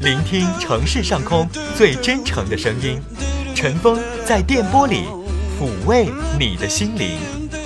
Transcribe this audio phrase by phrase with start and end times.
[0.00, 3.00] 聆听城市上空最真诚的声音。
[3.54, 5.04] 陈峰在电波里
[5.58, 6.08] 抚慰
[6.38, 7.18] 你的心灵。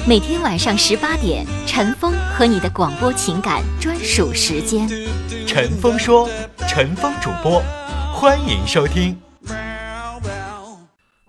[0.07, 4.89] 每天晚上十八点，陈峰和你的广播情感专属时间。
[5.47, 6.29] 陈峰说，
[6.69, 7.63] 陈峰主播，
[8.13, 9.19] 欢迎收听。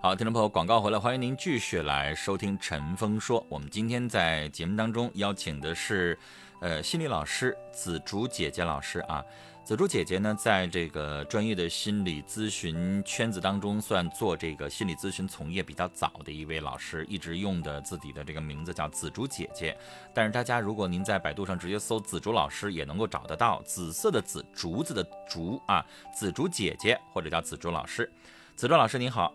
[0.01, 3.41] 好，听众朋友，广告回来，欢迎您继续来收听《陈峰说》。
[3.49, 6.17] 我们今天在节目当中邀请的是，
[6.61, 9.23] 呃，心理老师紫竹姐姐老师啊。
[9.69, 19.77] 紫竹姐姐呢，在这个专业的心理咨询圈子当中，算做这个心理咨询从业比较早的一位老师，一直用的自己的这个名字叫紫竹姐姐。
[20.11, 28.11] 但是大家如果您在百度上直接搜紫竹老师，也能够找得到紫色的紫，竹子的竹啊，紫竹姐姐或者叫紫竹老师。
[28.55, 29.31] 紫竹老师您好。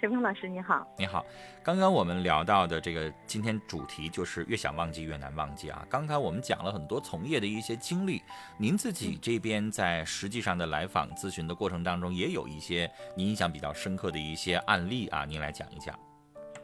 [0.00, 1.26] 陈峰老师你好，你好。
[1.60, 5.84] 刚刚我们聊到的这个今天主题就是越想忘记越难忘记啊。
[5.90, 8.22] 刚才我们讲了很多从业的一些经历，
[8.56, 15.98] 您自己这边在实际上的来访咨询的过程当中，也有一些您印象比较深刻的一些案例啊，您来讲一讲。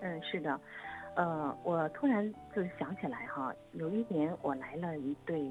[0.00, 0.60] 嗯，是的。
[1.16, 5.48] 呃，我突然就想起来哈，有一年我来了一对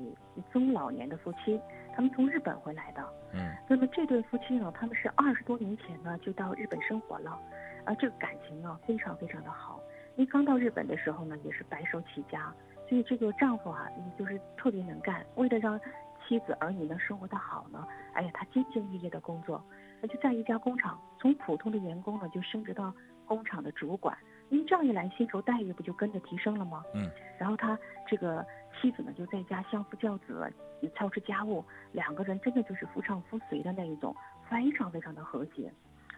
[0.52, 1.60] 中老年的夫妻，
[1.94, 3.02] 他们从日本回来的。
[3.34, 3.54] 嗯。
[3.70, 7.40] 那么这对夫妻呢，他们是二十多年前呢就到日本生活了，
[7.86, 9.80] 啊，这个感情呢非常非常的好。
[10.16, 12.54] 因为刚到日本的时候呢，也是白手起家，
[12.88, 15.26] 所以这个丈夫啊，也就是特别能干。
[15.36, 15.80] 为了让
[16.26, 19.64] 妻子儿女能生活的好呢，哎呀，他兢兢业业的工作，
[20.02, 22.94] 那就在一家工厂，从普通的员工呢就升职到
[23.26, 24.18] 工厂的主管。
[24.50, 26.84] 因为这样一来，薪酬待遇不就跟着提升了吗？
[26.94, 27.10] 嗯，
[27.40, 28.46] 然后他这个
[28.80, 30.48] 妻子呢，就在家相夫教子，
[30.96, 34.16] 操持家务，两个人真的就是夫唱妇随的那一种，
[34.48, 35.74] 非常非常的和谐。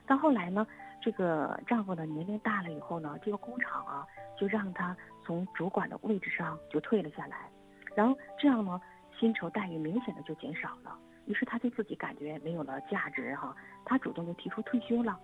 [0.05, 0.67] 到后来呢，
[1.01, 4.05] 这个丈夫呢年龄大了以后呢，这个工厂啊
[4.37, 7.49] 就让他从主管的位置上就退了下来，
[7.95, 8.81] 然后这样呢，
[9.17, 10.97] 薪酬待遇明显的就减少了。
[11.25, 15.19] 于是他对自己感觉没有了价值哈，他主动就提出退休了。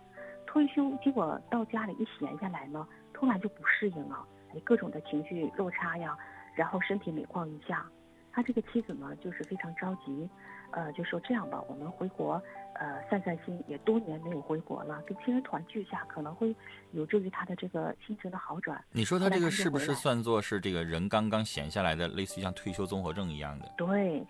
[0.46, 2.88] 退休结果到家里一闲下来呢。
[3.14, 6.18] 突然就不适应了，哎，各种的情绪落差呀，
[6.56, 7.86] 然后身体每况愈下。
[8.32, 10.30] 他这个妻子呢，就是非常着急，
[10.72, 12.42] 呃，就说这样吧，我们回国，
[12.74, 16.56] 呃，散散心，也多年没有回国了，跟亲人团聚一下，可能会
[16.92, 18.84] 有助于他的这个心情的好转。
[18.92, 23.72] 你说他这个是不是算作是这个人刚刚闲下来的，类似于像退休综合症一样的？
[23.78, 24.26] 对，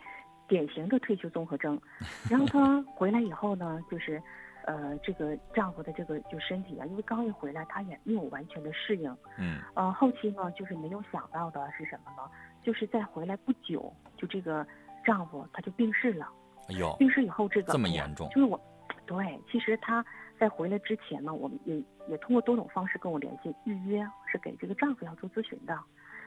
[0.47, 1.79] 典型的退休综合症。
[2.29, 4.21] 然后他回来以后呢，就是。
[4.65, 9.11] 呃，这个丈夫的这个就身体啊，因为刚一回来，他也没有完全的适应。
[9.39, 9.59] 嗯。
[9.73, 12.29] 呃，后期呢，就是没有想到的是什么呢？
[12.63, 14.65] 就是在回来不久，就这个
[15.05, 16.27] 丈夫他就病逝了。
[16.69, 16.95] 哎呦！
[16.97, 18.29] 病逝以后，这个这么严重？
[18.29, 18.59] 就是我，
[19.05, 20.05] 对，其实他
[20.39, 25.77] 在回来之前呢，我们也也通过多种方式跟我联系预约，是给这个丈夫要做咨询的。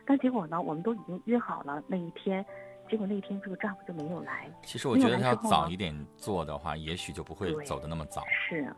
[0.04, 2.44] 但结果呢，我们都已经约好了那一天。
[2.90, 4.46] 结果那天这个丈夫就没有来。
[4.62, 8.22] 其实我觉得他要早一点做的话，也许就不会走的那么早。
[8.28, 8.70] 是，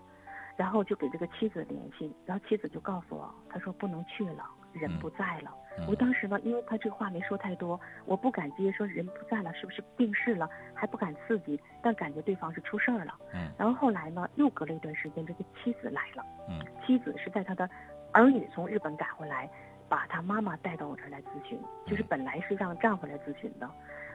[0.57, 5.53] 然后就给这个妻子联系，然后妻子就告诉我，他说不能去了，人不在了。
[5.89, 13.15] 我当时呢，因为他这话没说太多，我不敢接，说人不在了，是不是病逝了，还不敢刺激，但感觉对方是出事儿了。
[13.35, 13.51] 嗯。
[13.59, 16.25] 然后后来呢，又隔了一段时间，这个妻子来了。
[16.49, 16.61] 嗯。
[16.87, 17.69] 妻子是在他的
[18.13, 19.49] 儿女从日本赶回来。
[19.89, 23.71] 把他妈妈带到我这儿来咨询，就是本来是让丈夫来咨询的。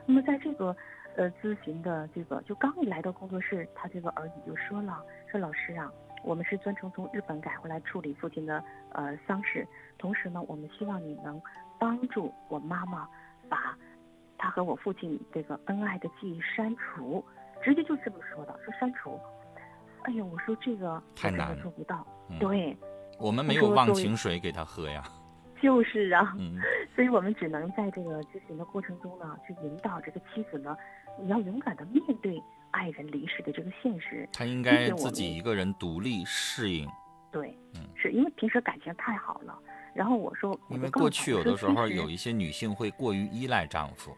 [0.06, 0.76] 那么在这个
[1.16, 5.02] 呃咨询的这个，就刚一来到工作室，他这个儿女就说了
[5.32, 5.90] ：“说老师啊，
[6.26, 8.62] 我们是专程从日本赶回来处理父亲的
[8.92, 9.66] 呃丧事，
[10.02, 11.40] 同时呢，我们希望你能
[11.80, 13.08] 帮助我妈妈
[13.48, 13.78] 把
[14.38, 17.24] 她和我父亲这个恩爱的记忆删除。”
[17.64, 19.20] 直接就这么说的，说删除。
[20.02, 22.04] 哎呀，我说这个太难做不到。
[22.40, 22.76] 对，
[23.20, 25.04] 我们没有忘情水给他喝呀。
[25.62, 26.36] 就是啊，
[26.96, 30.76] 所以我们只能在这个咨询的过程中呢，去引导这个妻子呢，
[31.20, 32.42] 你要勇敢的面对
[32.72, 34.28] 爱人离世的这个现实。
[34.34, 36.90] 他应该自己一个人独立适应。
[37.32, 39.56] 对，嗯，是因为平时感情太好了。
[39.94, 44.16] 然后我说，因为过去有的时候有一些女性会过于依赖丈夫。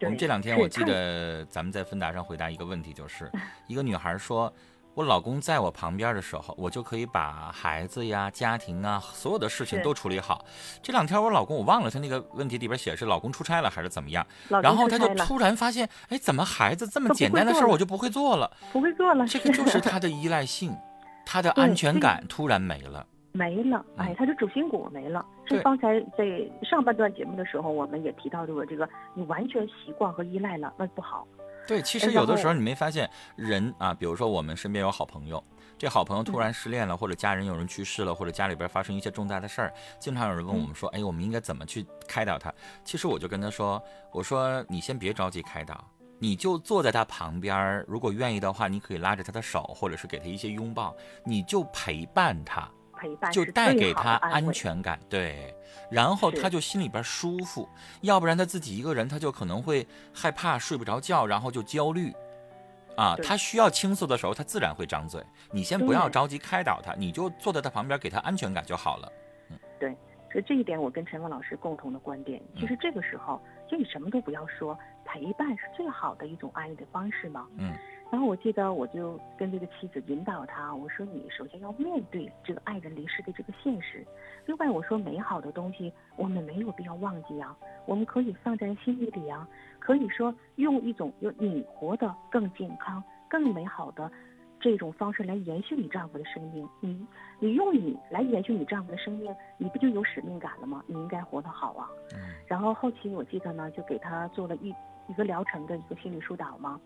[0.00, 3.30] 我们这两天我记得咱们在芬达上回答一个问题，就是
[3.68, 4.52] 一个女孩说。
[4.94, 10.44] 我老公在我旁边的时候，我就可以把孩子呀、家庭啊，所有的事情都处理好。
[10.82, 18.54] 这两天我老公我忘了他那个问题里边写是老公出差了还是怎么样，然后他就突然发现，哎，怎么孩子这么简单的事儿我就不会做了？
[18.70, 19.26] 不会做了。
[19.26, 20.76] 这个就是他的依赖性，
[21.24, 23.06] 他的安全感突然没了。
[23.32, 25.24] 没了，哎，他的主心骨没了。
[25.48, 31.26] 是刚才在上半段节目的时候，我们也提到这个，这个你完全习惯和依赖了，那不好。
[31.66, 35.42] 对，其实有的时候你没发现人啊，比如说我们身边有好朋友，
[35.78, 42.52] 这好朋友突然失恋了，或者家人有人去世了，或者家里边发生一些重大的事儿，经常有人问我们说，哎，我们应该怎么去开导他？
[42.84, 43.80] 其实我就跟他说，
[44.10, 45.82] 我说你先别着急开导，
[46.18, 50.94] 你就坐在他旁边儿，如果愿意的话，你可以拉着他的手，或者是给他一些拥抱，
[51.24, 52.68] 你就陪伴他，
[53.02, 55.52] 陪伴就带给他安全感，对，
[55.90, 57.68] 然后他就心里边舒服，
[58.02, 59.84] 要不然他自己一个人，他就可能会
[60.14, 62.12] 害怕睡不着觉，然后就焦虑。
[62.96, 65.20] 啊，他需要倾诉的时候，他自然会张嘴。
[65.50, 69.10] 你先不要着急开导他，你就坐在他旁边，给他安全感就好了。
[69.80, 69.96] 对
[70.30, 77.48] 所以这一点我跟陈峰老师共同的观点，嗯其实这个时候就你什么都不要说，陪伴是最好的一种爱的方式嘛。
[77.56, 77.74] 嗯。
[78.12, 84.06] 然后我记得我就跟这个妻子引导他，我说你首先要面对这个爱人离世的这个现实，
[84.44, 87.56] 另外我说美好的东西我们没有必要忘记啊，
[87.86, 89.48] 我们可以放在心里里啊，
[89.78, 94.12] 可以说用一种用你活得更健康、更美好的
[94.60, 96.68] 这种方式来延续你丈夫的生命。
[96.80, 97.06] 你
[97.38, 100.84] 你用你来延续你丈夫的生命，你不就有使命感了吗？
[100.86, 101.88] 你应该活得好啊。
[102.12, 104.74] 嗯然后后期我记得呢，就给他做了一
[105.08, 106.78] 一个疗程的一个心理疏导嘛。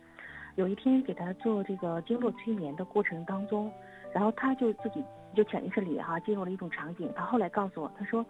[0.56, 3.70] 有一天给他做这个经络催眠的过程当中，
[4.12, 5.04] 然后他就自己
[5.34, 7.12] 就潜意识里哈、进入了一种场景。
[7.14, 8.24] 他后来告诉我，他说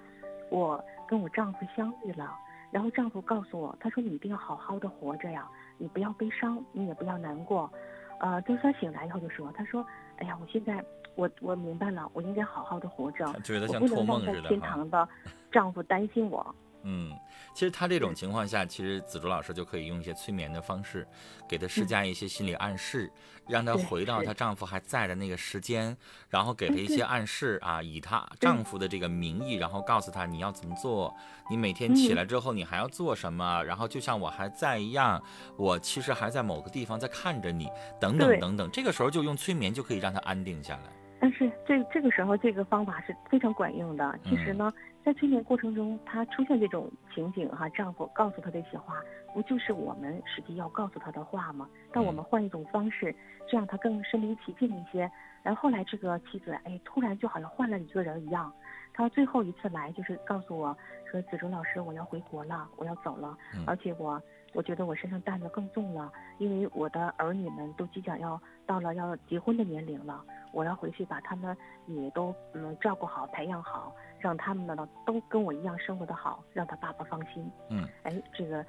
[0.50, 2.37] 我跟我丈夫相遇了，
[2.73, 7.70] 然后丈夫告诉我，他说你一定要好好的活着呀，你不要悲伤，你也不要难过。
[8.19, 9.87] 呃，就是他醒来以后就说，他说，
[10.17, 10.84] 哎呀，我现在
[11.14, 14.75] 我我明白了，我应该好好的活着，觉得我不像托梦能让在天似的哈。
[14.75, 15.08] 堂的
[15.52, 16.55] 丈夫担心我。
[16.88, 17.11] 嗯，
[17.53, 21.06] 其实他这种情况下，其实子竹老师就可以用一些催眠的方式，
[21.49, 23.11] 给他施加一些心理暗示，
[23.49, 24.27] 让她回到是。
[24.27, 25.97] 她丈夫还在的那个时间，
[26.29, 27.03] 然后给她一些。
[27.03, 28.62] 暗示啊，以她丈。
[28.65, 31.15] 夫的这个名义，然后告诉她你要怎么做，
[31.49, 32.17] 你每天起嗯。
[32.17, 35.23] 来之后你还要做什么，然后就像我还在一样，
[35.56, 37.69] 我其实还在某个地方在看着你，
[38.00, 38.69] 等等等等。
[38.73, 40.93] 这个时候就用催眠就可以让她安定下来。
[41.26, 44.17] 但是这这个时候，这个方法是非常管用的。
[44.23, 44.73] 其实呢，
[45.05, 49.02] 在催眠过程中，她出现这种情景哈，丈夫告诉她这些话，
[49.34, 51.69] 不就是我们实际要告诉她的话吗？
[51.90, 53.12] 但我们换一种方式，
[53.50, 55.11] 这样她更身临其境一些。
[55.43, 58.52] 然后后来这个妻子，哎，突然就好像换了一个人一样。
[58.94, 60.76] 她最后一次来就是告诉我
[61.11, 64.22] 说：“子竹老师，我要回国了，我要走了，嗯而且我
[64.55, 70.23] 我觉得我身上担子更重了，因为我的儿女们都即将要到了要结婚的年龄了。”
[70.53, 71.55] 我要回去把他们
[71.87, 77.51] 也都嗯照顾好、培养好，让他们呢都跟我一样生活的好，让他爸爸放心。
[77.69, 78.65] 嗯，哎，这个，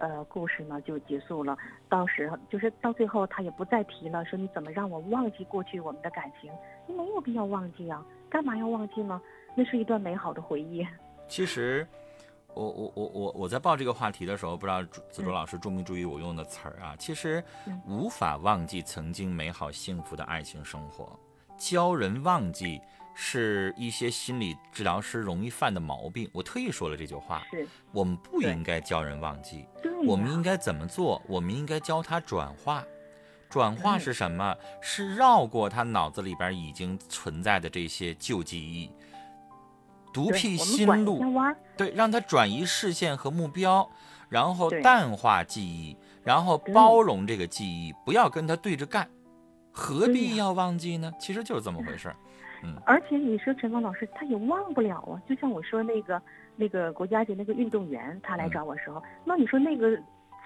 [0.00, 1.56] 呃，故事呢就结束了。
[1.88, 6.52] 到时候就是到最后，他也不再提了，说你怎么让我忘记过去我们的感情？
[6.86, 9.18] 你没有必要忘记啊，干嘛要忘记呢？
[9.54, 10.86] 那是一段美好的回忆。
[11.26, 11.86] 其实，
[12.54, 16.94] 我我我我我在报这个话题的时候，不知道朱子竹嗯老师注没注意我用的词儿啊？
[16.98, 21.18] 其实嗯无法忘记曾经美好幸福的爱情生活，
[21.58, 22.80] 教人忘记
[23.14, 26.28] 是一些心理治疗师容易犯的毛病。
[26.32, 29.66] 我特意说了这句话，是，我们不应该教人忘记，
[30.06, 31.20] 我们应该怎么做？
[31.28, 32.84] 我们应该教他转化。
[33.48, 34.56] 转化嗯是什么？
[34.80, 38.88] 是绕过他脑子里边已经存在的这些旧记忆，
[40.12, 41.22] 独辟新路
[41.76, 43.88] 对，让他转移视线和目标，
[44.28, 49.08] 然后淡化记忆，然后包容这个记忆，不要跟他对着干，
[49.72, 51.12] 何必要忘记呢？
[51.18, 52.16] 其实就是这么回事儿。
[52.84, 56.20] 而且你说陈峰老师他也忘不了啊，就像我说那个
[56.56, 59.98] 那个国家级那个运动员，他来嗯找我时候，那你说那个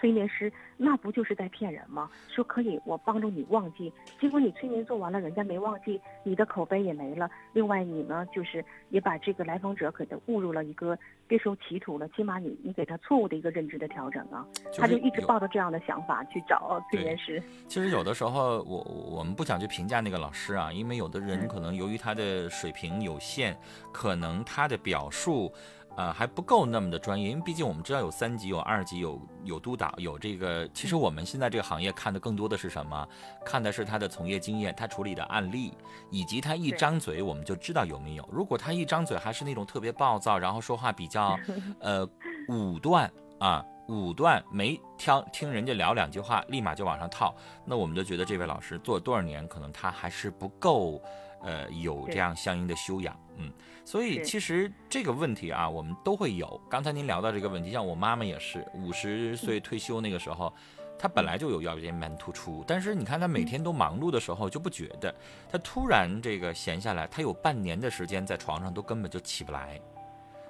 [0.04, 2.10] 催眠师那不就是在骗人吗？
[2.28, 3.90] 说可以我帮助你忘记，
[4.20, 7.30] 结果你催眠做完了，人家没忘记，你的口碑也没了。
[7.54, 14.46] 另外你呢，就是也把这个来访者给他误入了一个别说歧途了，起码你你给他错误的一个认知的调整啊，
[14.76, 17.42] 他就一直抱着这样的想法去找催眠师。
[17.66, 23.56] 其实有的时候，我我们不想去评价那个老师啊，因为有的人嗯可能由于他的水平有限，
[23.90, 25.50] 可能他的表述，
[25.96, 27.30] 呃还不够那么的专业。
[27.30, 30.68] 因为毕竟我们知道有三级、有二级、有有督导、有这个。
[30.74, 33.08] 其实我们现在这个行业看的更多的是什么？
[33.44, 35.72] 看的是他的从业经验，他处理的案例，
[36.10, 38.28] 以及他一张嘴我们就知道有没有。
[38.32, 41.38] 如果他一张嘴还是那种特别暴躁，然后说话比较
[41.80, 42.08] 呃
[42.48, 43.64] 武断啊。
[43.88, 51.00] 武断没挑听人家聊两句话，立马就往上套，那我们就觉得这位老师做了多少年，可能他还是不够，
[51.42, 53.52] 呃，有这样相应的修养，嗯，
[53.84, 56.58] 所以其实这个问题啊，我们都会有。
[56.70, 60.50] 刚才您聊到这个问题，像我妈妈也是五十岁退休那个时候，
[60.98, 65.14] 她本来就有腰间盘突出，但是你看她每天都忙碌的时候就不觉得，
[65.50, 69.78] 她突然这个闲下来，她有半年的时间在床上都根本就起不来。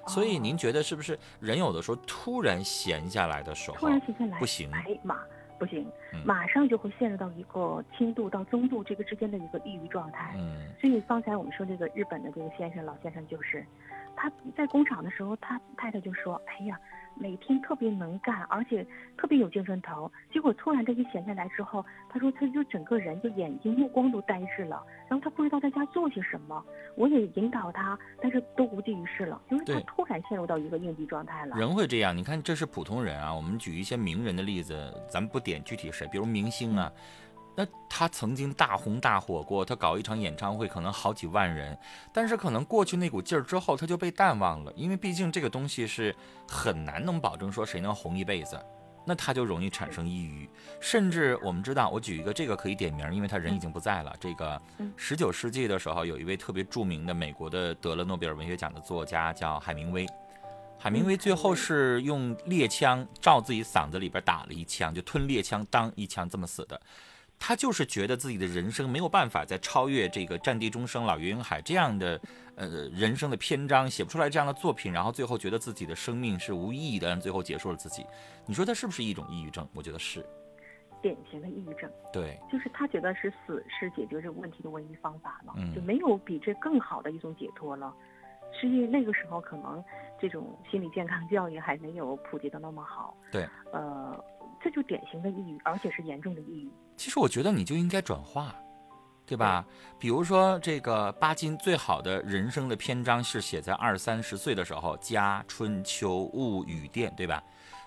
[0.07, 4.71] 所以哦您觉得是不是人有的时候突然闲下来的时候突然闲下来，不行？
[4.71, 5.19] 哎马
[5.57, 10.35] 不行，嗯马上就会陷入到一个轻度到中度这个之间的一个抑郁状态。
[10.37, 13.65] 嗯所以刚才我们说这个日本的这个先生老先生就是，
[14.15, 16.79] 他他在工厂的时候，他太太就说：“哎呀，
[17.15, 18.85] 每天特别能干，而且
[19.17, 26.63] 特别有精神头。”结果突然这一闲下来之后，他说他就整个人就眼睛目光都呆滞了，然后他不知道在家做些什么。
[26.95, 31.57] 我也引导他，但是都无济于事了，就是他突然陷入到一个应激状态了。
[31.57, 33.33] 人会这样，你看这是普通人啊。
[33.33, 36.91] 我们举一些名人的例子，咱们不点具体谁，比如明星啊，
[37.55, 41.77] 那他曾经大红大火过，他搞一场演唱会可能好几万人，
[42.13, 46.15] 但是可能过去那股劲儿之后，他就被淡忘了，因为毕竟这个东西是
[46.47, 48.59] 很难能保证说谁能红一辈子。
[49.07, 50.49] 那他就容易产生抑郁，
[50.81, 54.11] 甚至我们知道，我举一个这个可以点名，因为他人已经不在了。
[54.19, 60.07] 这个嗯十九世纪的时候，有一位特别著名的美国的得了诺贝尔文学奖的作家叫海明威。
[60.79, 66.81] 海明威最后是用猎枪照自己嗓子里边打了一枪，就吞猎枪当一枪这么死的。
[67.37, 72.19] 他就是觉得自己的人生没有办法再超越这个“战地钟声老岳云海”这样的
[72.55, 78.05] 呃人生的篇章，写不出来这样的作品，然后最后觉得自己的生命是无意义的，最后结束了自己。
[78.45, 79.67] 你说他是不是一种抑郁症？
[79.73, 80.25] 我觉得是。
[81.01, 87.93] 典型的抑郁症，对，就是他觉得是死是解决这个问题的唯一方法了，嗯就没有比这更好的一种解脱了。
[88.59, 89.83] 是因为那个时候可能
[90.19, 94.17] 这种心理健康教育还没有普及的那么好，对，呃，
[94.59, 96.71] 这就典型的抑郁，而且是严重的抑郁。
[96.97, 98.55] 其实我觉得你就应该转化，
[99.25, 99.65] 对吧？
[99.99, 107.41] 比如说这个巴金最好的人生的篇章是写在二三十岁的时候，家、春秋、物、语、电，对吧？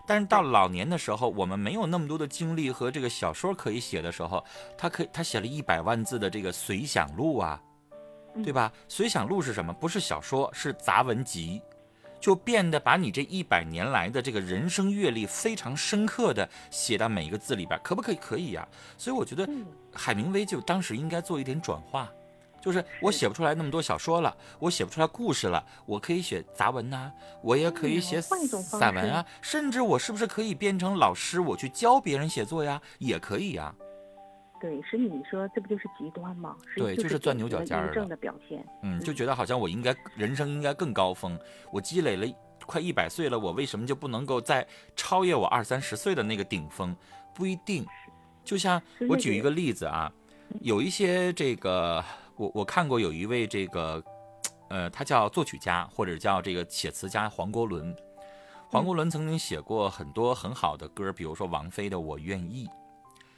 [0.07, 4.43] 但是到老年的时候，我们没有那么多的精力和这个小说可以写的时候，
[4.77, 7.61] 他可以他写了一百万字的这个随想录啊，
[8.43, 8.73] 对吧？
[8.89, 9.73] 随想录是什么？
[9.73, 11.61] 不是小说，是杂文集。
[12.21, 18.19] 就变得把你这一百年来的这个人生阅历非常深刻的写到每一个字里边，可不可以？
[18.21, 18.67] 可以呀、
[18.99, 22.11] 所以我觉得嗯海明威就当时应该做一点转化，
[22.61, 27.11] 就是我写不出来那么多小说了，我写不出来故事了，我可以写杂文呐、
[27.41, 33.75] 我也可以写散文啊，甚至我是不是可以变成老师，我去教别人写作呀，也可以呀。
[34.61, 36.57] 对，所以你说这不就是极端吗？
[36.75, 38.65] 是对就是钻牛角尖儿了典型的表现。
[38.83, 41.39] 嗯，就觉得好像我应该人生应该更高峰，
[41.73, 42.27] 我积累了
[42.67, 46.95] 快一百岁了，我为什么就不能够再超越我二三十岁的那个顶峰？
[47.35, 47.87] 不一定。
[48.45, 50.11] 就像我举一个例子啊，
[50.61, 52.05] 有一些这个
[52.37, 54.03] 我我看过有一位这个
[54.69, 57.95] 呃，他叫作曲家或者叫这个写词家黄国伦。
[58.71, 62.67] 黄国伦曾经写过很多很好的歌，比如说王菲的《我愿意》。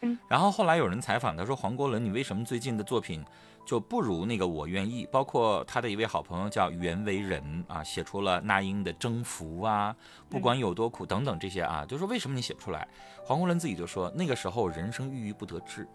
[0.02, 3.22] 嗯，然后后来有人采访他说：“黄国伦，你为什么最近的作品
[3.66, 5.04] 就不如那个《我愿意》？
[5.10, 9.94] 包括他的一位好朋友叫袁惟仁啊，写出了那英的《征服》啊，
[10.30, 12.88] 不管有多苦等等这些啊，就说为什么你写不出来？
[13.24, 15.86] 黄国伦自己就说，那个时候人生郁郁不得志，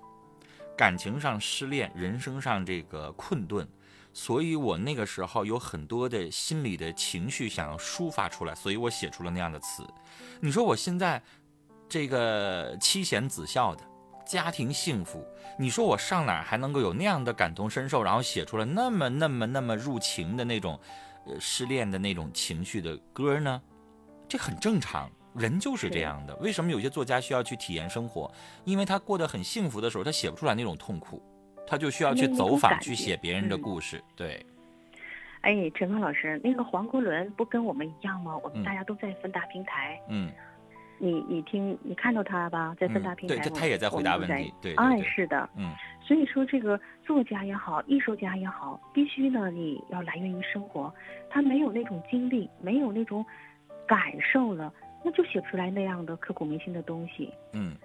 [0.77, 3.67] 感情上失恋，人生上这个困顿，
[4.13, 9.83] 所以我那个时候有很多的心理的情绪想要抒发出来，所以我写出了那样的词。
[10.39, 11.19] 你说我现在
[11.89, 13.83] 这个妻贤子孝的。
[14.25, 15.23] 家庭幸福，
[15.57, 20.79] 你说我上哪儿还能够有那样的感同身受，然后写出了那么那么那么入情的那种，
[21.25, 23.61] 呃，失恋的那种情绪的歌呢？
[24.27, 26.35] 这很正常，人就是这样的。
[26.37, 28.31] 为什么有些作家需要去体验生活？
[28.63, 31.21] 因为他过得很幸福的时候，他写不出来那种痛苦，
[31.67, 34.03] 他就需要去走访，去写别人的嗯故事。
[34.15, 34.43] 对，
[35.41, 38.35] 哎，陈芳老师，那个黄国伦不跟我们一样吗？
[38.43, 40.31] 我嗯们大家都在分大平台，嗯，
[40.97, 45.71] 你你听你看到他吧，在芬达嗯对平台，我他他也在回答问题对对哎，对是的，嗯，
[46.01, 50.93] 所以说这个作家也好，艺术家也好，必须呢你要来源于生活，
[51.29, 53.25] 他没有那种经历，没有那种
[53.85, 54.73] 感受了，
[55.03, 57.31] 那就写不出来那样的刻骨铭心的东西。
[57.53, 57.75] 嗯，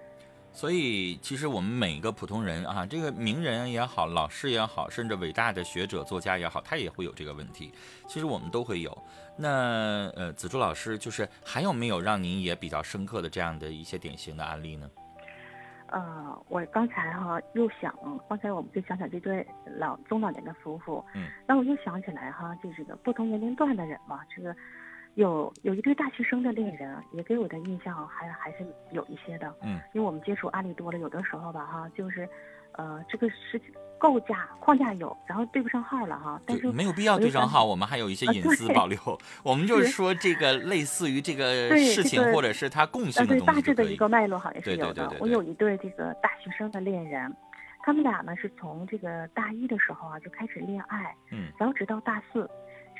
[0.53, 7.73] 所以其实我们每个普通人啊，这个名人也好，老师也好，甚至伟大的学者、作家也好，他也会有这个问题。
[8.07, 8.95] 其实我们都会有。
[9.37, 14.89] 那呃，子柱老师，就是还有没有让您也比较深刻的这样的一些典型的案例呢？
[15.87, 17.93] 呃，我刚才哈、又想，
[18.29, 24.55] 刚才我们就想想这对老中老年的夫妇，嗯，然后我又想起来哈，就是个不同年龄段的人嘛，这个
[25.15, 32.27] 有有一对大学生的恋人，也给我的印象还还是有一些的，嗯，因为我们接触案例多了，有的时候吧哈，就是，
[32.73, 33.61] 呃，这个是
[33.97, 38.97] 构架框架有，然后对不上号了哈，但是，没有必要对上号，我们还有一些啊隐私保留。
[39.43, 43.61] 我们就是是说这个类似于这个事情，或者是他共性的东大。
[43.61, 44.93] 致的一个脉络好像是有的。
[44.93, 47.31] 对对对我有一对这个大学生的恋人，
[47.83, 52.49] 他们俩呢是从这个大一的时候啊就开始恋爱，嗯然后直到大四，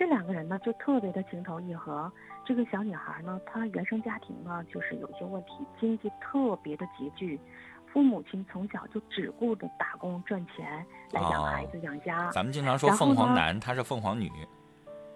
[0.01, 2.11] 这两个人呢就特别的情投意合。
[2.43, 7.39] 这个小女孩呢，她原生家庭呢就是有一些问题，经济特别的拮据，
[7.85, 12.31] 父母亲从小就只顾着打工赚钱来养孩哦子、养家。
[12.31, 14.27] 咱们经常说凤凰男，他是凤凰女。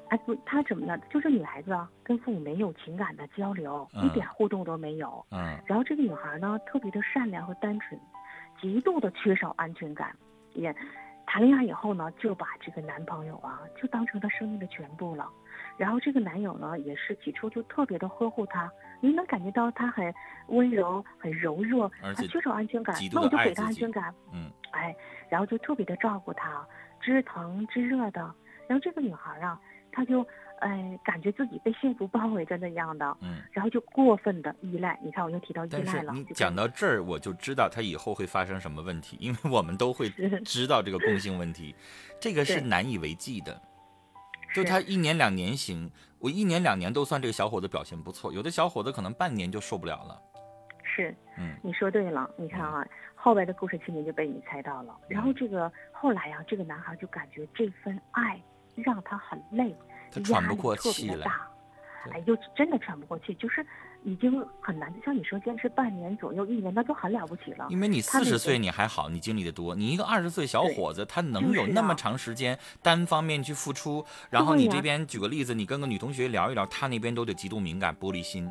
[0.10, 0.96] 哎不，她怎么了？
[1.10, 5.26] 就是女孩子啊，跟父母没有情感的交流，嗯一点互动都没有。
[5.32, 8.00] 嗯然后这个女孩呢，特别的善良和单纯，
[8.62, 10.16] 极度的缺少安全感，
[10.54, 10.72] 也
[11.26, 15.28] 谈恋爱以后呢，就把这个男朋友啊，就当成她生命的全部了。
[15.78, 20.14] 然后这个男友呢，也是起初就特别的呵护她，你能感觉到他很
[20.48, 24.96] 温柔、很柔弱，而且他缺少安全感那我就给他爱自己安全感，嗯哎，
[25.30, 26.66] 然后就特别的照顾她，
[27.02, 28.22] 知疼知热的。
[28.68, 29.60] 然后这个女孩啊，
[29.96, 30.28] 她就
[30.60, 33.42] 哎感觉自己被幸福包围着那样的，嗯。
[33.52, 35.00] 然后就过分的依赖。
[35.02, 36.12] 你看，我又提到依赖了。
[36.14, 40.10] 你讲到这儿，我就知道他以后会发生什么问题，因为我们都会
[40.44, 41.74] 知道这个共性问题，
[42.20, 43.62] 这个是难以为继的。
[44.54, 50.22] 就他一年两年行，我一年两年都算这个小伙子表现不错，有的小伙子可能半年就受不了了。
[50.84, 52.30] 是，嗯你说对了。
[52.38, 54.96] 你看啊，后边的故事情节就被你猜到了。
[55.10, 58.42] 然后这个后来啊，这个男孩就感觉这份爱
[58.76, 59.76] 让他很累，
[60.12, 61.28] 他喘不过气来
[62.12, 63.66] 哎，就真的喘不过气，就是
[64.04, 64.94] 已经很难。
[65.04, 67.66] 像你说坚持半年左右、一年，那就很了不起了。
[67.72, 78.48] 因为你四十岁你还好，你经历的多，你一个二十岁小伙子，他能有那么啊长时间单方面去付出，然后你这边举个例子，你跟个女同学聊一聊，他那边都得极度敏感、玻璃心。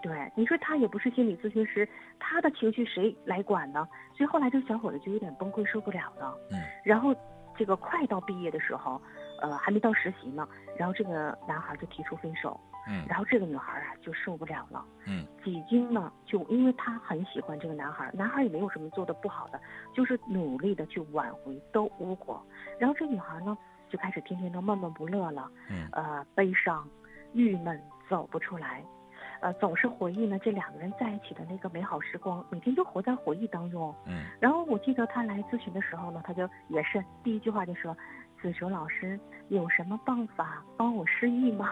[0.00, 1.88] 对，你说他也不是心理咨询师，
[2.20, 3.88] 他的情绪谁来管呢？
[4.16, 6.32] 所以后来这个小伙子就有点崩溃，受不了了。
[6.52, 7.12] 嗯，然后
[7.58, 9.02] 这个快到毕业的时候，
[9.42, 12.58] 呃，还没到实习呢，然后这个男孩就提出分手，
[12.88, 19.60] 嗯然后这个女孩啊就受不了了，嗯，几经呢就因为她很喜欢这个男孩，男孩也没有什么做的不好的，
[19.92, 22.40] 就是努力的去挽回都无果，
[22.78, 23.58] 然后这女孩呢
[23.90, 26.88] 就开始天天都闷闷不乐了，嗯呃，悲伤、
[27.32, 28.82] 郁闷，走不出来。
[29.40, 33.92] 呃，总是回忆呢这两个人在一起的那个美好时光，每天就活在回忆当中。
[34.06, 37.96] 嗯然后我记得他来咨询的时候呢，他就也是第一句话就说
[38.42, 39.18] ：“子哲老师
[39.48, 41.70] 有什么办法帮我失忆吗？”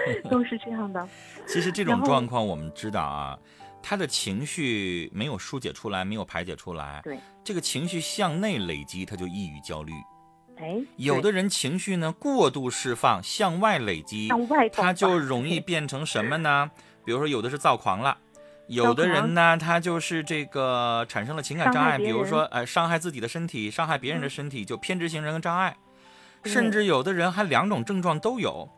[0.30, 1.08] 都是这样的。
[1.46, 3.38] 其实这种状况我们知道啊，
[3.82, 9.92] 他的情绪没有疏解出来，没有排解出来，对，这个情绪向内累积，他就抑郁焦虑。
[10.58, 16.70] 哎，有的人情绪呢过度释放，向外累积，向外他就容易变成什么呢？
[17.04, 18.18] 比如说有的是躁狂了。
[18.68, 25.76] 有的人呢，他就是这个产生了情感障碍，比如说，呃，伤害自己的身体，伤害别人的身体，就偏执型人格障碍。
[26.42, 28.68] 对甚至有的人还两种症状都有，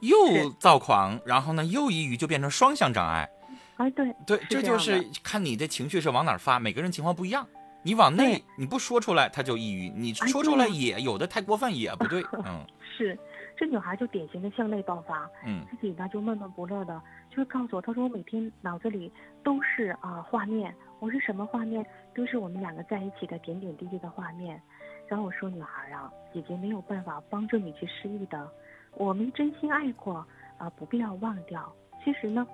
[0.00, 3.28] 又躁狂，然后呢又抑郁，就变成双向障碍。
[3.76, 7.46] 哎，对，对，这就是看你的情绪是往哪儿发，每个人情况不一样。
[7.82, 12.24] 你往内你不说出来，他就抑郁；你哎说出来也有的太过分也不对。
[12.46, 12.64] 嗯
[12.96, 13.18] 是
[13.56, 21.84] 这女孩就典型的向内爆发，嗯自己呢就闷闷不乐的，就是告诉我，她说我每天脑子里都是啊、画面，我是什么画面？
[22.14, 24.60] 都是我们两个在一起的点点滴滴的画面。
[25.06, 28.48] 然后我说女孩啊，姐姐没有办法帮助你去失忆的，
[28.92, 30.26] 我们真心爱过
[30.58, 31.72] 啊、不必要忘掉。
[32.04, 32.46] 其实呢，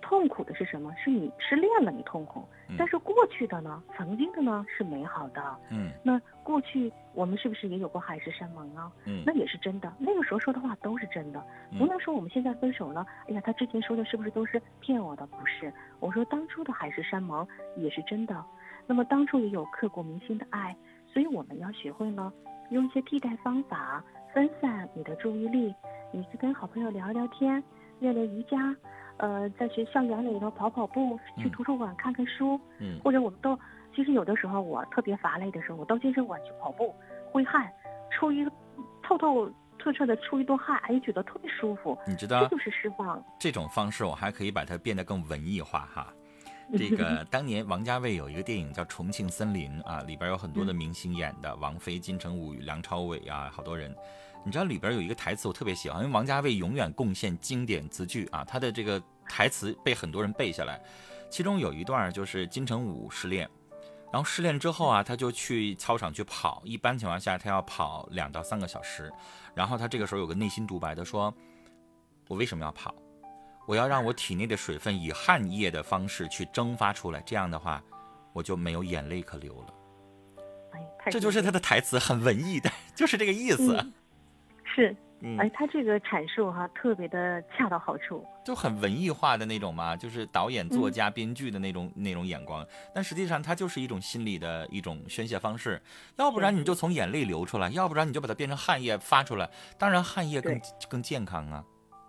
[0.00, 0.92] 痛苦的是什么？
[0.96, 5.56] 是你失恋了，你痛苦，嗯但是过去的呢，曾经的呢是美好的。
[5.70, 8.90] 嗯那过去我们是不是也有过海誓山盟啊？
[9.06, 11.40] 嗯那也是真的，那个时候说的话都是真的，
[11.78, 15.26] 不嗯能说我们现在分手了，哎呀，他之前说的是不是都是骗我的？
[15.26, 18.44] 不是，我说当初的海誓山盟也是真的，
[18.86, 20.76] 那么当初也有刻骨铭心的爱，
[21.14, 22.30] 所以我们要学会呢，
[22.70, 24.02] 用一些替代方法
[24.34, 25.72] 分散你的注意力，
[26.12, 27.62] 你去跟好朋友聊聊天，
[28.00, 28.74] 练练瑜伽，
[29.18, 33.56] 呃，在学校园里头跑跑步，去嗯图书馆看看书，嗯或者我们都，
[33.94, 36.92] 其实有的时候我特别乏累的时候，我到健身馆去跑步，
[37.30, 37.70] 挥汗，
[38.10, 38.44] 出一
[39.00, 39.48] 透透
[39.78, 43.22] 彻彻的出一多汗，哎，觉得特别舒服，你知道这就是释放。
[43.38, 46.12] 这种方式，我还可以把它变得更文艺化哈。
[46.78, 53.94] 这个当年王家卫有一个电影叫《重庆森林》啊，里边有很多的明星演的，王菲、金城武、梁朝伟啊，好多人。
[54.46, 60.80] 你知道里边有一个台词我特别喜欢，因为王家卫永远贡献经典词句啊，他的这个台词被很多人背下来。
[61.30, 63.48] 其中有一段就是金城武失恋，
[64.12, 69.12] 然后失恋之后啊，他就去操场去跑，一般情况下他要跑两到三个小时，
[69.54, 71.34] 然后他这个时候有个内心独白，的说
[72.28, 72.94] ：“我为什么要跑？
[73.66, 77.82] 我要让我体内的水分以汗液的方式去蒸发出来，这样的话，
[78.32, 79.74] 我就没有眼泪可流了。
[80.72, 83.76] 哎，这就是他的台词，很文艺的， 就是这个意思。
[83.76, 83.92] 嗯
[84.74, 88.26] 是，嗯哎，他这个阐述哈、特别的恰到好处。
[88.44, 92.66] 就很文艺化的那种嘛，就是导演、作家、编剧的那种、那种眼光。
[92.92, 95.80] 但实际上，它就是一种心理的一种宣泄方式。
[96.16, 99.48] 要不然你就从眼泪流出来，要不然你就把它变成汗液发出来。
[99.78, 101.64] 当然，汗液更更健康啊。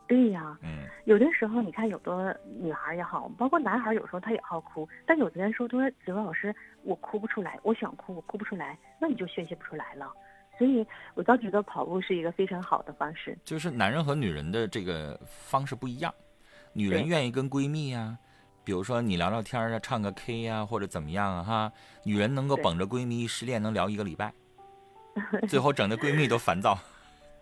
[0.08, 10.12] 对呀、嗯有的时候你看，有的女孩也好，包括男孩，有时候他也好哭，但有的人说，他说子文老师，我哭不出来，我想哭，我哭不出来，那你就宣泄不出来了。
[10.58, 13.38] 所以我倒觉得跑步是一个非常好的方式。
[13.44, 16.12] 就是男人和女人的这个方式不一样，
[16.74, 18.18] 女人愿意跟闺蜜呀、
[18.64, 21.72] 比如说你聊聊天啊，唱个 K 呀、或者怎么样啊哈，
[22.04, 24.34] 女人能够捧着闺蜜失恋能聊一个礼拜，
[25.48, 26.76] 最后整的闺蜜都烦躁。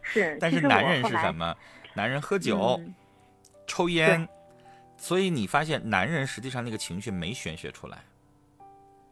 [0.02, 1.32] 是， 但是男人是什？
[1.32, 1.56] 么？
[1.94, 2.94] 男人喝酒、嗯。
[3.66, 4.28] 抽烟，
[4.98, 7.98] 所以你发现男人实际上那个情绪没宣泄出来，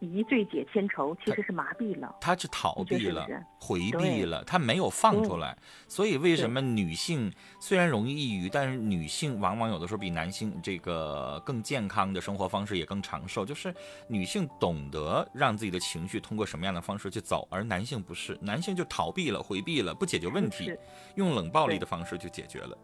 [0.02, 2.16] 一醉解千愁，其实是麻痹了。
[2.20, 5.56] 他是逃避了是是，回避了，他没有放出来。
[5.88, 13.74] 所以为什么女性虽然容易抑郁，但是女性往往有的时候比男性这个更健康的生活方式也更长寿，就是
[14.08, 20.80] 女性懂得让自己的情绪通过什么样的方式去走，而男性不是，男性就逃避了、回避了，不解决问题是，
[21.16, 22.76] 用冷暴力的方式就解决了。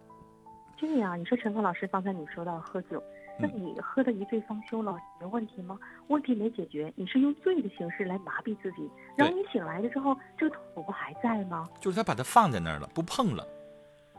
[0.80, 3.02] 对呀、你说陈峰老师，刚才你说到喝酒，
[3.40, 5.78] 那嗯你喝的一醉方休了，有问题吗？
[6.08, 11.68] 问题没解决，你是用醉的形式来麻痹自己，然后你醒来了之后，这个痛苦不还在吗？
[11.80, 13.48] 就是他把它放在那儿了，不碰了。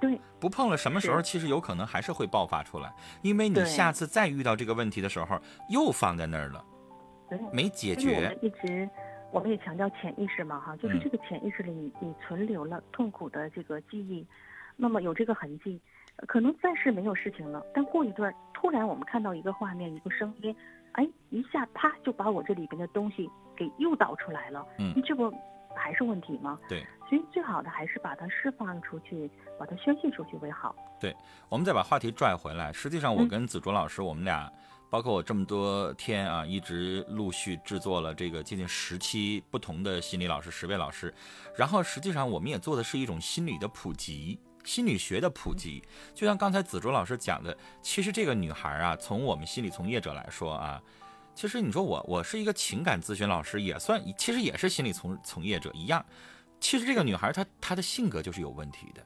[0.01, 6.65] 对，不碰了，什么时候其实有可能还是会爆发出来，因为你下次再遇到这个问题的时候，又放在那儿了，
[7.53, 8.39] 没解决我们。
[8.41, 8.89] 一直，
[9.33, 14.25] 我们也强调潜意识嘛，哈，就是嗯这个潜意识里你你存留了痛苦的这个记忆，
[14.77, 15.81] 那么有这个痕迹，呃
[16.27, 20.55] 可能暂时没有事情了，但过一段突然我们看到一个画面，一个声音，
[20.93, 25.33] 哎，一下啪就把我这里边的东西给诱导出来了，嗯这不
[25.77, 26.59] 还是问题吗？
[26.69, 30.75] 对，所以最好的还是把它释放出去，把它宣泄出去为好。
[31.01, 31.15] 对
[31.49, 34.53] 我们再把话题拽回来，实际上我嗯跟子卓老师，我们俩，
[34.91, 41.15] 包括我这么多天啊，一直陆续制作了这个接近十期不同的心理老师、十位老师，
[41.57, 44.37] 然后实际上我们也做的是一种心理的普及。
[44.69, 45.83] 心理学的普及，
[46.15, 50.79] 就像刚才子卓老师讲的，其实这个女孩啊，从我们心理从业者来说啊，
[51.35, 56.05] 其实你说我我是一个情感咨询老师，也算其实也是心理从从业者一样。
[56.61, 59.03] 其实这个女孩她她的性格就是有问题的。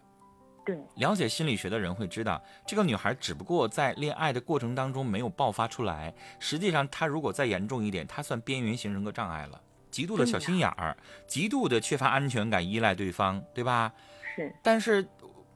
[0.65, 6.13] 对，了解心理学的人会知道，这个女孩只不过在恋爱的过程当中没有爆发出来。
[6.41, 9.61] 实际上，她如果再严重一点，她算边缘型人格障碍了，
[9.93, 10.97] 极度的小心眼儿，
[11.29, 13.93] 极度的缺乏安全感，依赖对方，对吧？
[14.35, 15.07] 是，但是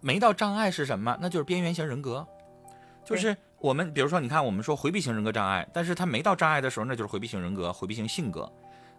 [0.07, 1.19] 没到障碍是什么？
[1.21, 2.25] 那就是边缘型人格，
[3.05, 8.49] 就是我们比如说，你看我们说回避型人格障碍，但是他没到障碍的时候，那就是回避型人格、回避型性格。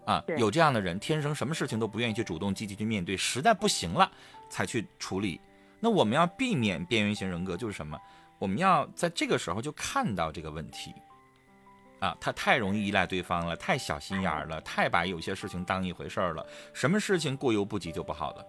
[0.05, 4.11] 啊，有这样的人，天生什么事情都不愿意去主动积极去面对，实在不行了
[4.49, 5.39] 才去处理。
[5.79, 7.97] 那我们要避免边缘型人格，就是什么？
[8.37, 10.93] 我们要在这个时候就看到这个问题。
[12.01, 18.45] 啊，他太容易依赖对方了，太小心眼儿了，太把有些事情当一回事儿了，什么事情过犹不及就不好了。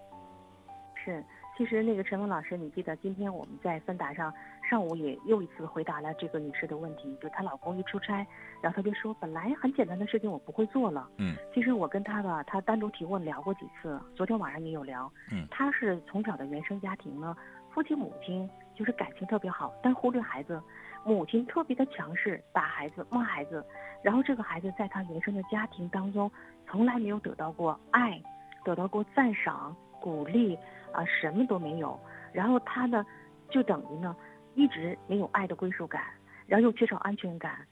[1.05, 1.25] 是，
[1.59, 4.33] 其实那个陈峰老师，你记得今天我们在芬达上
[4.71, 8.25] 上午也又一次回答了这个女士的问题，就她老公一出差，
[8.63, 11.09] 然后她就说本来很简单的事情我不会做了。
[11.17, 15.13] 嗯，其实我跟她吧，她单独提问聊过几次，昨天晚上也有聊。
[15.33, 17.37] 嗯她是从小的原生家庭呢，
[17.75, 20.63] 父亲母亲就是感情特别好，但忽略孩子，
[21.05, 23.65] 母亲特别的强势，打孩子骂孩子，
[24.01, 26.31] 然后这个孩子在她原生的家庭当中
[26.69, 28.23] 从来没有得到过爱，
[28.63, 30.57] 得到过赞赏、鼓励。
[30.93, 31.99] 啊，什么都没有。
[32.33, 33.05] 然后他呢，
[33.49, 34.15] 就等于呢，
[34.55, 36.03] 一直没有爱的归属感，
[36.47, 37.67] 然后又缺少安全感，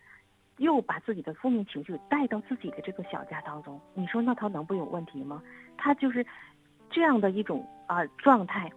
[0.58, 3.80] 又把自己的负面情绪带到自己的这个小家当中。
[3.94, 5.42] 你说那他能不有问题吗？
[5.76, 6.24] 她就是
[6.90, 8.70] 这样的一种啊、状态，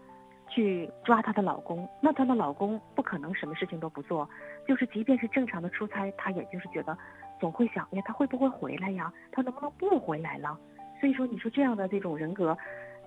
[0.50, 1.88] 去抓她的老公。
[2.02, 4.30] 那她的老公不可能什么事情都不做，
[4.68, 6.98] 就是即便是正常的出差，他也就是觉得
[7.40, 9.12] 总会想，哎，他会不会回来呀？
[9.32, 10.60] 他能不能不回来了？
[11.00, 12.58] 所以说，你说这样的这种人格，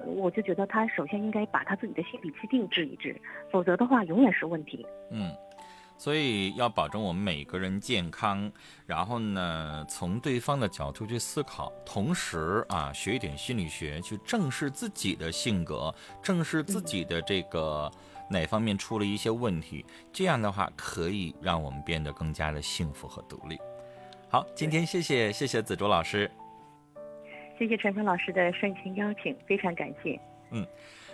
[0.04, 4.86] 我就觉得他首先应该把他自己的心理去定治一治，否则的话永远是问题。
[5.10, 5.32] 嗯，
[5.96, 8.50] 所以要保证我们每个人健康，
[8.86, 17.90] 然后呢，从对方的角度去思考，同时啊，学一点心理学，去正视自己的性格，正视自己的这个
[18.28, 23.56] 哪方面出了一些问题，这样的话可以让我们变得更加的幸福和独立。
[24.28, 26.28] 好，今天谢谢谢谢子卓老师。
[27.62, 30.18] 谢谢陈峰老师的盛情邀请，非常感谢。
[30.50, 30.66] 嗯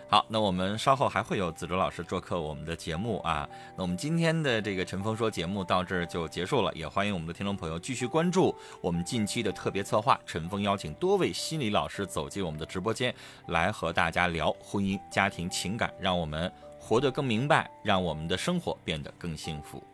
[0.08, 3.46] 好，那我们稍后还会有子卓老师做客我们的节目啊。
[3.76, 10.18] 那我们今天的这个陈峰说节目到这儿就结束了，也欢迎我们的听众朋友继续关注我们近期的特别策划。
[10.24, 13.14] 陈峰邀请多位心理老师走进我们的直播间，
[13.48, 19.84] 来和大家聊婚姻、家庭、情感，让我们活得更明白，让我们的生活变得更幸福。